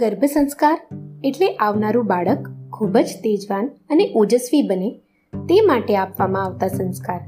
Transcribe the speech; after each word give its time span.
ગર્ભ 0.00 0.24
સંસ્કાર 0.24 0.80
એટલે 1.24 1.46
આવનારું 1.54 2.06
બાળક 2.06 2.48
ખૂબ 2.72 2.98
જ 2.98 3.06
તેજવાન 3.24 3.66
અને 3.90 4.12
ઓજસ્વી 4.14 4.62
બને 4.62 4.90
તે 5.32 5.60
માટે 5.60 5.96
આપવામાં 5.96 6.44
આવતા 6.44 6.68
સંસ્કાર. 6.68 7.20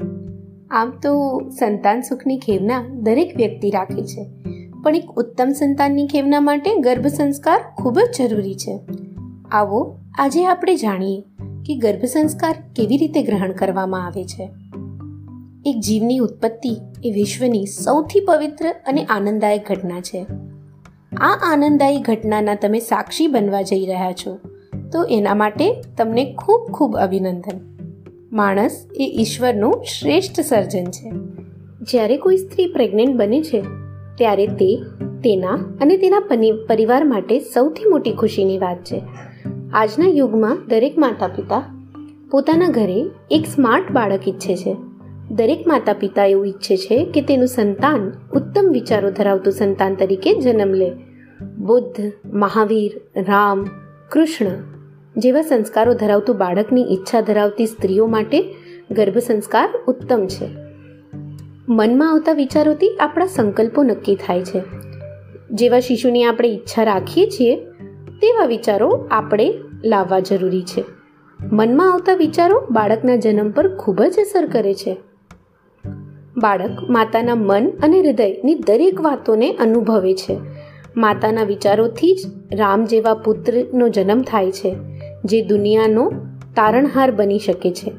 આમ 0.70 0.90
તો 0.90 1.40
સંતાન 1.58 2.00
સુખની 2.00 2.38
ખેવના 2.38 2.82
દરેક 2.92 3.36
વ્યક્તિ 3.36 3.70
રાખે 3.70 4.02
છે, 4.02 4.26
પણ 4.82 4.96
એક 4.96 5.08
ઉત્તમ 5.16 5.48
સંતાનની 5.52 6.06
ખેવના 6.06 6.40
માટે 6.40 6.76
ગર્ભ 6.76 7.06
સંસ્કાર 7.06 7.60
ખૂબ 7.78 7.98
જ 7.98 8.18
જરૂરી 8.18 8.54
છે. 8.54 8.78
આવો 9.50 9.98
આજે 10.18 10.46
આપણે 10.46 10.74
જાણીએ 10.74 11.20
કે 11.66 11.76
ગર્ભ 11.76 12.04
સંસ્કાર 12.04 12.54
કેવી 12.76 12.96
રીતે 12.96 13.22
ગ્રહણ 13.22 13.52
કરવામાં 13.52 14.06
આવે 14.06 14.24
છે. 14.24 14.48
એક 15.66 15.80
જીવની 15.80 16.18
ઉત્પત્તિ 16.18 16.76
એ 17.04 17.10
વિશ્વની 17.10 17.66
સૌથી 17.66 18.20
પવિત્ર 18.20 18.74
અને 18.86 19.04
આનંદદાયક 19.04 19.68
ઘટના 19.68 20.00
છે. 20.00 20.26
આ 21.18 21.38
આનંદદાયી 21.42 22.00
ઘટનાના 22.00 22.54
તમે 22.54 22.78
સાક્ષી 22.78 23.26
બનવા 23.26 23.62
જઈ 23.62 23.86
રહ્યા 23.86 24.12
છો, 24.12 24.38
તો 24.92 25.04
એના 25.04 25.34
માટે 25.34 25.82
તમને 25.98 26.34
ખૂબ 26.38 26.70
ખૂબ 26.72 26.96
અભિનંદન. 26.96 27.60
માણસ 28.32 28.86
એ 28.94 29.16
ઈશ્વરનું 29.20 29.84
શ્રેષ્ઠ 30.00 30.40
સર્જન 30.40 30.84
છે. 30.84 31.12
જ્યારે 31.82 32.16
કોઈ 32.16 32.36
સ્ત્રી 32.36 32.66
પ્રેગ્નેન્ટ 32.66 33.16
બને 33.16 33.42
છે, 33.42 33.60
ત્યારે 34.14 34.46
તે 34.46 34.82
તેના 35.24 35.50
અને 35.80 35.96
તેના 35.96 36.20
પરિવાર 36.68 37.04
માટે 37.04 37.38
સૌથી 37.38 37.88
મોટી 37.90 38.12
ખુશીની 38.12 38.58
વાત 38.58 38.84
છે. 38.84 39.02
આજના 39.72 40.08
યુગમાં 40.08 40.58
દરેક 40.68 40.98
માતા 40.98 41.26
પિતા 41.26 41.62
પોતાના 42.30 42.68
ઘરે 42.68 43.04
એક 43.30 43.46
સ્માર્ટ 43.46 43.90
બાળક 43.90 44.28
ઈચ્છે 44.28 44.56
છે. 44.56 44.76
દરેક 45.30 45.66
માતા 45.66 45.92
પિતા 45.92 46.24
એવું 46.24 46.46
ઈચ્છે 46.46 46.76
છે 46.76 47.04
કે 47.04 47.20
તેનું 47.20 47.46
સંતાન 47.46 48.12
ઉત્તમ 48.32 48.68
વિચારો 48.72 49.10
ધરાવતું 49.10 49.52
સંતાન 49.52 49.94
તરીકે 49.94 50.34
જન્મ 50.34 50.74
લે. 50.74 50.92
બુદ્ધ, 51.58 52.12
મહાવીર, 52.34 53.00
રામ, 53.16 53.66
કૃષ્ણ 54.08 54.46
જેવા 55.16 55.42
સંસ્કારો 55.42 55.94
ધરાવતું 55.94 56.36
બાળકની 56.36 56.82
ઈચ્છા 56.82 57.20
ધરાવતી 57.20 57.66
સ્ત્રીઓ 57.66 58.06
માટે 58.06 58.54
ગર્ભ 58.90 59.18
સંસ્કાર 59.18 59.68
ઉત્તમ 59.88 60.26
છે. 60.26 60.48
મનમાં 61.68 62.12
આવતા 62.12 62.32
વિચારોથી 62.32 62.96
આપણા 63.00 63.26
સંકલ્પો 63.26 63.82
નક્કી 63.82 64.14
થાય 64.14 64.44
છે. 64.44 64.62
જેવા 65.50 65.80
શિશુની 65.80 66.24
આપણે 66.24 66.48
ઈચ્છા 66.48 66.82
રાખીએ 66.82 67.26
છીએ, 67.26 67.56
તેવા 68.20 68.46
વિચારો 68.46 69.08
આપણે 69.10 69.54
લાવવા 69.84 70.20
જરૂરી 70.20 70.62
છે. 70.62 70.84
મનમાં 71.52 71.92
આવતા 71.92 72.14
વિચારો 72.14 72.66
બાળકના 72.70 73.16
જન્મ 73.16 73.50
પર 73.50 73.76
ખૂબ 73.76 74.02
જ 74.02 74.18
અસર 74.18 74.46
કરે 74.46 74.74
છે. 74.74 74.96
બાળક 76.40 76.90
માતાના 76.90 77.34
મન 77.34 77.70
અને 77.70 78.00
હૃદયની 78.00 78.54
દરેક 78.54 79.00
વાતોને 79.00 79.52
અનુભવે 79.52 80.14
છે. 80.14 80.38
માતાના 80.96 81.42
વિચારોથી 81.42 82.14
જ 82.14 82.30
રામ 82.52 82.84
જેવા 82.84 83.14
પુત્રનો 83.14 83.88
જન્મ 83.88 84.22
થાય 84.22 84.50
છે, 84.50 84.76
જે 85.24 85.42
દુનિયાનો 85.42 86.10
તારણહાર 86.56 87.10
બની 87.10 87.38
શકે 87.38 87.70
છે. 87.70 87.90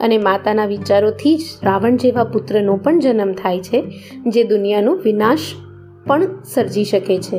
અને 0.00 0.18
માતાના 0.18 0.66
વિચારોથી 0.66 1.36
જ 1.36 1.40
રાવણ 1.62 1.96
જેવા 1.96 2.24
પુત્રનો 2.24 2.76
પણ 2.76 2.98
જન્મ 2.98 3.32
થાય 3.32 3.58
છે, 3.58 3.84
જે 4.26 4.44
દુનિયાનો 4.44 4.94
વિનાશ 4.94 5.38
પણ 6.06 6.42
સર્જી 6.54 6.84
શકે 6.84 7.18
છે. 7.18 7.38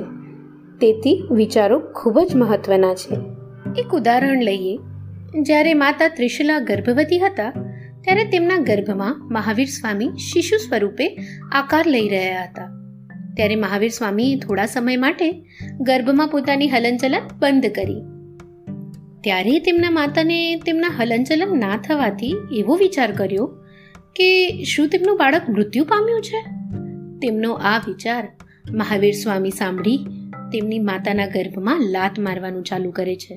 તેથી 0.81 1.27
વિચારો 1.31 1.79
ખૂબ 1.79 2.19
જ 2.19 2.35
મહત્વના 2.35 2.93
છે. 2.93 3.15
એક 3.79 3.95
ઉદાહરણ 3.95 4.43
લઈએ. 4.43 4.77
જ્યારે 5.41 5.73
માતા 5.73 6.07
ત્રિશુલા 6.07 6.59
ગર્ભવતી 6.59 7.19
હતા 7.19 7.70
ત્યારે 8.02 8.23
તેમના 8.23 8.57
ગર્ભમાં 8.57 9.33
મહાવીર 9.33 9.67
સ્વામી 9.67 10.09
શિશુ 10.33 10.57
સ્વરૂપે 10.57 11.17
આકાર 11.52 11.88
લઈ 11.88 12.09
રહ્યા 12.09 12.44
હતા. 12.44 12.72
ત્યારે 13.35 13.56
મહાવીર 13.56 13.89
સ્વામીએ 13.89 14.39
થોડા 14.39 14.66
સમય 14.66 14.95
માટે 14.95 15.31
ગર્ભમાં 15.81 16.28
પોતાની 16.28 16.69
હલનચલન 16.69 17.22
બંધ 17.39 17.66
કરી. 17.66 18.01
ત્યારે 19.22 19.59
તેમના 19.59 19.89
માતાને 19.89 20.56
તેમના 20.56 20.88
હલનચલન 20.88 21.59
ના 21.59 21.78
થવાથી 21.78 22.35
એવો 22.53 22.75
વિચાર 22.75 23.12
કર્યો 23.12 23.45
કે 24.16 24.63
શું 24.63 24.88
તેમનું 24.88 25.18
બાળક 25.18 25.41
મૃત્યુ 25.50 25.83
પામ્યું 25.83 26.22
છે? 26.22 26.41
તેમનો 27.19 27.53
આ 27.53 27.78
વિચાર 27.78 28.28
મહાવીર 28.72 29.13
સ્વામી 29.13 29.50
સાંભળી 29.50 29.97
તેમની 30.51 30.79
માતાના 30.79 31.25
ગર્ભમાં 31.25 31.81
લાત 31.81 32.19
મારવાનું 32.19 32.63
ચાલુ 32.63 32.91
કરે 32.91 33.16
છે. 33.16 33.35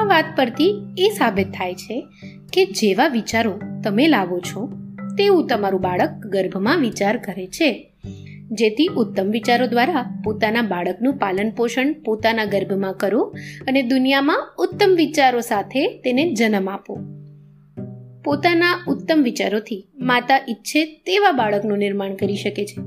આ 0.00 0.04
વાત 0.04 0.24
પરથી 0.36 0.94
એ 0.98 1.08
સાબિત 1.08 1.48
થાય 1.48 1.74
છે 1.74 2.06
કે 2.52 2.64
જેવા 2.64 3.08
વિચારો 3.08 3.60
તમે 3.84 4.08
લાવો 4.08 4.40
છો, 4.40 4.72
તેવું 5.18 5.46
તમારું 5.46 5.80
બાળક 5.80 6.10
ગર્ભમાં 6.10 6.80
વિચાર 6.80 7.16
કરે 7.16 7.46
છે. 7.46 7.92
જેથી 8.50 8.86
ઉત્તમ 8.86 9.30
વિચારો 9.30 9.66
દ્વારા 9.66 10.22
પોતાના 10.24 10.62
બાળકનું 10.62 11.16
પાલન 11.16 11.50
પોષણ 11.50 11.92
પોતાના 11.92 12.44
ગર્ભમાં 12.44 12.92
કરો 12.92 13.34
અને 13.68 13.82
દુનિયામાં 13.82 14.54
ઉત્તમ 14.58 14.94
વિચારો 14.96 15.40
સાથે 15.40 15.88
તેને 15.98 16.32
જન્મ 16.34 16.70
આપો. 16.70 16.98
પોતાના 18.24 18.84
ઉત્તમ 18.88 19.22
વિચારોથી 19.22 19.88
માતા 19.98 20.40
ઈચ્છે 20.48 20.84
તેવા 20.84 21.32
બાળકનું 21.32 21.78
નિર્માણ 21.78 22.14
કરી 22.14 22.36
શકે 22.36 22.64
છે. 22.64 22.82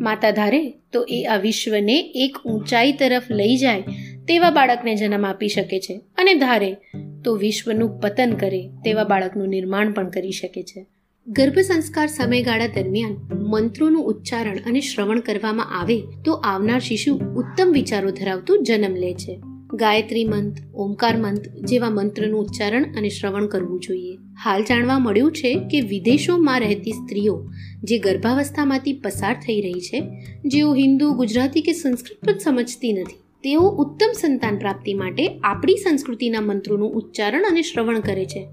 માતા 0.00 0.30
ધારે 0.30 0.70
તો 0.92 1.06
એ 1.08 1.24
આ 1.24 1.36
વિશ્વને 1.36 2.12
એક 2.14 2.48
ઊંચાઈ 2.48 2.92
તરફ 2.92 3.22
લઈ 3.30 3.56
જાય 3.56 3.82
તેવા 4.28 4.50
બાળકને 4.50 4.94
જન્મ 4.94 5.26
આપી 5.26 5.48
શકે 5.48 5.80
છે 5.80 6.00
અને 6.18 6.34
ધારે 6.34 6.76
તો 7.24 7.34
વિશ્વનું 7.34 8.00
પતન 8.00 8.32
કરે 8.32 8.68
તેવા 8.84 9.04
બાળકનું 9.04 9.48
નિર્માણ 9.48 9.92
પણ 9.92 10.10
કરી 10.10 10.30
શકે 10.30 10.62
છે. 10.62 10.86
ગર્ભ 11.26 11.58
સંસ્કાર 11.58 12.06
સમયગાળા 12.06 12.66
દરમિયાન 12.66 13.16
મંત્રોનું 13.50 14.04
ઉચ્ચારણ 14.04 14.58
અને 14.66 14.80
શ્રવણ 14.80 15.20
કરવામાં 15.20 15.80
આવે 15.80 15.98
તો 16.24 16.32
આવનાર 16.32 16.80
શિશુ 16.80 17.14
ઉત્તમ 17.16 17.72
વિચારો 17.72 18.10
ધરાવતું 18.10 18.62
જન્મ 18.62 18.94
લે 18.96 19.14
છે. 19.14 19.40
ગાયત્રી 19.74 20.24
મંત્ર, 20.24 20.62
ઓમકાર 20.74 21.16
મંત્ર 21.16 21.50
જેવા 21.60 21.90
મંત્રનું 21.90 22.40
ઉચ્ચારણ 22.40 22.84
અને 22.96 23.08
શ્રવણ 23.08 23.46
કરવું 23.46 23.80
જોઈએ. 23.80 24.16
હાલ 24.44 24.62
જાણવા 24.62 24.98
મળ્યું 24.98 25.32
છે 25.32 25.54
કે 25.70 25.80
વિદેશોમાં 25.80 26.60
રહેતી 26.60 26.92
સ્ત્રીઓ 26.92 27.50
જે 27.82 27.98
ગર્ભાવસ્થામાંથી 27.98 28.92
પસાર 28.92 29.34
થઈ 29.34 29.60
રહી 29.60 29.80
છે, 29.80 30.02
જેઓ 30.44 30.74
હિન્દુ, 30.74 31.12
ગુજરાતી 31.12 31.62
કે 31.62 31.72
સંસ્કૃત 31.72 32.26
પણ 32.26 32.38
સમજતી 32.38 32.92
નથી 32.92 33.23
તેઓ 33.44 33.60
ઉત્તમ 33.60 34.12
સંતાન 34.12 34.58
પ્રાપ્તિ 34.58 34.94
માટે 34.94 35.24
આપણી 35.44 35.76
સંસ્કૃતિના 35.76 36.40
મંત્રોનું 36.40 36.94
ઉચ્ચારણ 36.94 37.44
અને 37.44 37.62
શ્રવણ 37.62 38.00
કરે 38.00 38.24
છે, 38.24 38.48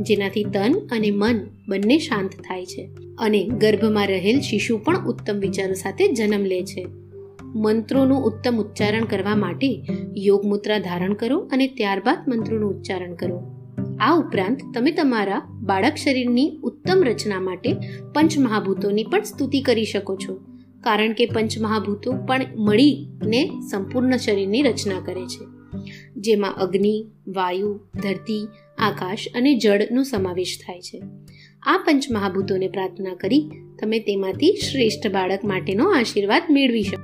જેનાથી 0.00 0.44
તન 0.44 0.74
અને 0.92 1.10
મન 1.10 1.40
બંને 1.68 1.98
શાંત 1.98 2.30
થાય 2.30 2.66
છે 2.66 2.88
અને 3.18 3.44
ગર્ભમાં 3.44 4.06
રહેલ 4.06 4.40
શિશુ 4.40 4.78
પણ 4.78 5.06
ઉત્તમ 5.06 5.38
વિચારો 5.38 5.72
સાથે 5.72 6.08
જન્મ 6.08 6.44
લે 6.44 6.62
છે. 6.62 6.86
મંત્રોનું 7.54 8.24
ઉત્તમ 8.24 8.56
ઉચ્ચારણ 8.56 9.04
કરવા 9.04 9.36
માટે 9.36 9.84
યોગ 10.16 10.44
મુદ્રા 10.44 10.78
ધારણ 10.78 11.12
કરો 11.12 11.38
અને 11.52 11.66
ત્યારબાદ 11.66 12.18
મંત્રોનું 12.28 12.70
ઉચ્ચારણ 12.70 13.14
કરો. 13.14 13.38
આ 14.00 14.14
ઉપરાંત 14.18 14.58
તમે 14.74 14.90
તમારા 14.90 15.42
બાળક 15.62 15.94
શરીરની 15.94 16.50
ઉત્તમ 16.62 17.02
રચના 17.04 17.40
માટે 17.40 17.72
પંચ 18.14 18.38
મહાભૂતોની 18.38 19.04
પણ 19.04 19.20
સ્તુતિ 19.22 19.60
કરી 19.60 19.84
શકો 19.84 20.16
છો. 20.16 20.40
કારણ 20.86 21.12
કે 21.12 21.26
પંચમહાભૂતો 21.26 22.12
પણ 22.12 22.46
મળીને 22.56 23.50
સંપૂર્ણ 23.70 24.16
શરીરની 24.16 24.62
રચના 24.62 25.00
કરે 25.00 25.26
છે. 25.26 25.46
જેમાં 26.16 26.54
અગ્નિ, 26.56 27.06
વાયુ, 27.28 27.80
ધરતી, 28.02 28.48
આકાશ 28.78 29.18
અને 29.34 29.58
જળનો 29.58 30.02
સમાવેશ 30.02 30.58
થાય 30.66 30.80
છે. 30.80 31.02
આ 31.62 31.78
પંચમહાભૂતોને 31.78 32.68
પ્રાર્થના 32.68 33.14
કરી 33.14 33.50
તમે 33.82 33.98
તેમાંથી 33.98 34.56
શ્રેષ્ઠ 34.56 35.10
બાળક 35.10 35.44
માટેનો 35.44 35.90
આશીર્વાદ 35.90 36.42
મેળવી 36.50 36.82
શકો. 36.82 37.02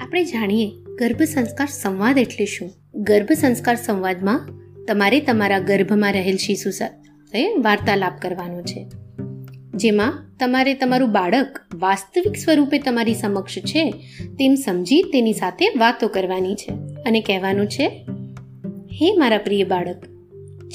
આપણે 0.00 0.24
જાણીએ 0.24 0.70
ગર્ભ 0.98 1.22
સંસ્કાર 1.22 1.66
સંવાદ 1.66 2.18
એટલે 2.18 2.44
શું? 2.44 2.70
ગર્ભ 2.94 3.32
સંસ્કાર 3.32 3.74
સંવાદમાં 3.74 4.48
તમારે 4.88 5.20
તમારા 5.20 5.58
ગર્ભમાં 5.58 6.12
રહેલ 6.12 6.36
શિશુ 6.36 6.70
સાથે 6.70 7.54
વાર્તાલાપ 7.54 8.18
કરવાનો 8.22 8.62
છે. 8.62 8.90
જેમાં 9.74 10.33
તમારે 10.46 10.74
તમારું 10.74 11.12
બાળક 11.12 11.60
વાસ્તવિક 11.74 12.36
સ્વરૂપે 12.36 12.78
તમારી 12.78 13.14
સમક્ષ 13.14 13.58
છે, 13.58 13.90
તેમ 14.38 14.54
સમજી 14.54 15.02
તેની 15.02 15.32
સાથે 15.32 15.68
વાતો 15.68 16.08
કરવાની 16.08 16.54
છે. 16.54 16.72
અને 17.06 17.20
કહેવાનું 17.20 17.66
છે, 17.66 18.06
હે 18.92 19.16
મારા 19.18 19.38
પ્રિય 19.38 19.64
બાળક, 19.64 19.96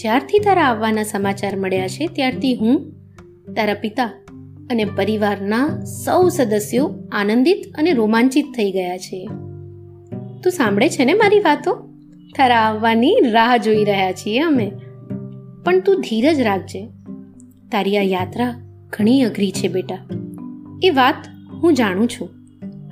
જ્યારથી 0.01 0.39
તારા 0.39 0.62
આવવાના 0.62 1.04
સમાચાર 1.04 1.56
મળ્યા 1.56 1.88
છે, 1.88 2.07
ત્યારથી 2.07 2.54
હું 2.54 2.92
તારા 3.56 3.74
પિતા 3.74 4.06
અને 4.69 4.86
પરિવારના 4.86 5.81
સૌ 6.06 6.30
સદસ્યો 6.30 6.95
આનંદિત 7.12 7.62
અને 7.77 7.92
રોમાંચિત 7.92 8.45
થઈ 8.56 8.71
ગયા 8.71 8.98
છે. 8.98 9.25
તું 10.44 10.51
સાંભળે 10.51 10.89
છે 10.89 11.06
ને 11.06 11.13
મારી 11.13 11.39
વાતો? 11.39 11.75
તારા 12.38 12.56
આવવાની 12.56 13.18
રાહ 13.31 13.57
જોઈ 13.57 13.83
રહ્યા 13.83 14.12
છીએ 14.12 14.39
અમે. 14.39 14.71
પણ 15.66 15.80
તું 15.80 16.01
ધીરજ 16.01 16.39
રાખજે. 16.39 16.88
તારી 17.71 17.98
આ 17.98 18.01
યાત્રા 18.01 18.69
ઘણી 18.90 19.22
અઘરી 19.22 19.52
છે, 19.52 19.68
બેટા. 19.68 19.98
એ 20.84 20.90
વાત 20.90 21.16
હું 21.64 21.74
જાણું 21.74 22.08
છું. 22.08 22.30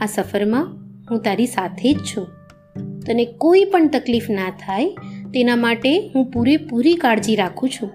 આ 0.02 0.06
સફરમાં 0.06 0.66
હું 1.12 1.22
તારી 1.22 1.46
સાથે 1.46 1.94
જ 1.94 1.98
છું. 1.98 2.28
તને 3.00 3.26
કોઈ 3.26 3.66
પણ 3.66 3.88
તકલીફ 3.88 4.30
ના 4.30 4.50
થાય, 4.50 4.90
તેના 5.34 5.56
માટે 5.56 6.12
હું 6.16 6.32
પૂરેપૂરી 6.32 6.94
કાળજી 6.94 7.36
રાખું 7.36 7.70
છું. 7.70 7.90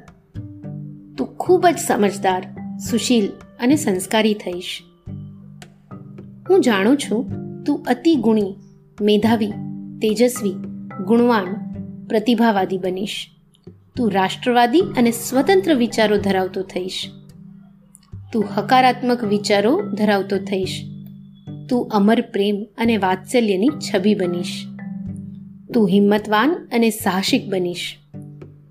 તું 1.17 1.27
ખૂબ 1.27 1.67
જ 1.67 1.79
સમજદાર, 1.79 2.47
સુશીલ 2.91 3.27
અને 3.61 3.77
સંસ્કારી 3.77 4.35
થઈશ. 4.35 4.79
હું 6.51 6.61
જાણું 6.61 6.97
છું 6.97 7.31
તું 7.65 7.83
અતિ 7.83 8.15
ગુણી, 8.15 8.55
મેધાવી, 9.01 9.51
તેજસ્વી, 10.03 10.55
ગુણવાન, 11.07 11.55
પ્રતિભાવાદી 12.09 12.79
બનીશ. 12.79 13.27
તું 13.97 14.13
રાષ્ટ્રવાદી 14.13 14.81
અને 14.81 15.11
સ્વતંત્ર 15.11 15.75
વિચારો 15.75 16.17
ધરાવતો 16.17 16.63
થઈશ. 16.63 17.09
તું 18.33 18.45
હકારાત્મક 18.57 19.25
વિચારો 19.25 19.83
ધરાવતો 19.83 20.39
થઈશ. 20.39 20.83
તું 21.69 21.89
અમર 21.89 22.21
પ્રેમ 22.21 22.67
અને 22.79 22.97
વાત્સલ્યની 22.97 23.69
છબી 23.69 24.15
બનીશ. 24.15 24.65
તું 25.75 25.89
હિંમતવાન 25.89 26.69
અને 26.73 26.91
સાહસિક 26.91 27.47
બનીશ. 27.47 27.97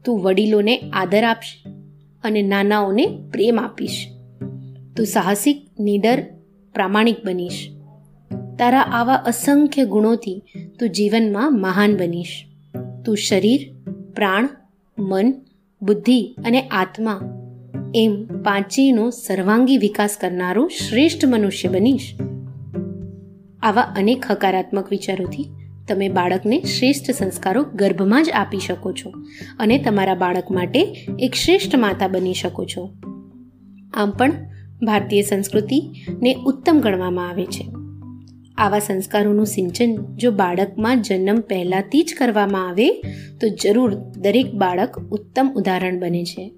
તું 0.06 0.22
વડીલોને 0.22 0.80
આદર 0.94 1.24
આપશ 1.24 1.54
અને 2.24 2.42
નાનાઓને 2.42 3.06
પ્રેમ 3.06 3.60
આપીશ. 3.60 4.08
તું 4.98 5.06
સાહસિક, 5.06 5.68
નીડર, 5.80 6.24
પ્રામાણિક 6.74 7.26
બનીશ. 7.26 7.68
તારા 8.60 8.82
આવા 8.82 9.14
અસંખ્ય 9.14 9.86
ગુણોથી 9.86 10.44
તું 10.80 10.90
જીવનમાં 10.90 11.60
મહાન 11.60 11.98
બનીશ. 11.98 12.46
તું 13.06 13.18
શરીર, 13.18 13.92
પ્રાણ, 14.16 14.50
મન, 15.00 15.34
બુદ્ધિ 15.82 16.36
અને 16.46 16.62
આત્મા 16.62 17.22
એમ 17.96 18.26
પાંચેયનો 18.44 19.10
સર્વાંગી 19.10 19.78
વિકાસ 19.78 20.18
કરનારો 20.22 20.68
શ્રેષ્ઠ 20.68 21.26
મનુષ્ય 21.26 21.68
બનીશ. 21.68 22.16
આવા 23.62 23.82
અનેક 23.82 24.26
હકારાત્મક 24.32 24.90
વિચારોથી 24.90 25.50
તમે 25.88 26.10
બાળકને 26.10 26.62
શ્રેષ્ઠ 26.62 27.12
સંસ્કારો 27.12 27.64
ગર્ભમાં 27.64 28.24
જ 28.24 28.30
આપી 28.30 28.60
શકો 28.60 28.92
છો 28.92 29.10
અને 29.60 29.78
તમારા 29.78 30.16
બાળક 30.16 30.52
માટે 30.52 30.80
એક 31.20 31.36
શ્રેષ્ઠ 31.36 31.76
માતા 31.76 32.08
બની 32.08 32.34
શકો 32.34 32.66
છો. 32.66 32.90
આમ 33.94 34.12
પણ 34.12 34.32
ભારતીય 34.86 35.22
સંસ્કૃતિને 35.22 36.34
ઉત્તમ 36.34 36.80
ગણવામાં 36.80 37.30
આવે 37.30 37.46
છે. 37.46 37.68
આવા 38.58 38.80
સંસ્કારોનું 38.80 39.46
સિંચન 39.46 40.16
જો 40.16 40.32
બાળકમાં 40.32 41.02
જન્મ 41.02 41.36
પહેલાંથી 41.36 42.04
જ 42.04 42.16
કરવામાં 42.20 42.70
આવે, 42.70 42.90
તો 43.42 43.50
જરૂર 43.50 43.94
દરેક 43.96 44.54
બાળક 44.54 45.00
ઉત્તમ 45.00 45.52
ઉદાહરણ 45.56 46.00
બને 46.00 46.26
છે. 46.26 46.52